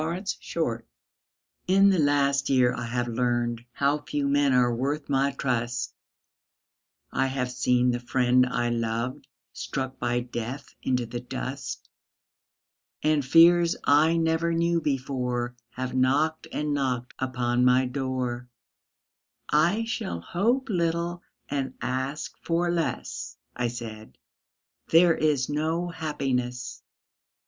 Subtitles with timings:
[0.03, 0.79] Red Maples
[1.67, 5.93] In the last year I have learned How few men are worth my trust;
[7.11, 11.87] I have seen the friend I loved Struck by death into the dust,
[13.03, 18.49] And fears I never knew before Have knocked and knocked upon my door
[19.51, 24.17] "I shall hope little and ask for less," I said,
[24.87, 26.81] "There is no happiness."